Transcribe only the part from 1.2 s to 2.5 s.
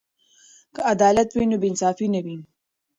وي نو بې انصافي نه وي.